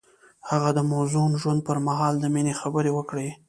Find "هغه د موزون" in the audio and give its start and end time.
0.49-1.31